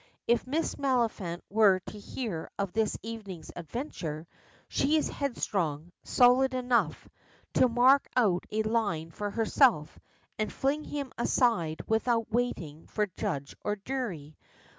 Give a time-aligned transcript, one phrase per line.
[0.25, 4.25] If Miss Maliphant were to hear of this evening's adventure,
[4.67, 7.07] she is headstrong, stolid enough,
[7.53, 9.99] to mark out a line for herself
[10.39, 14.35] and fling him aside without waiting for judge or jury.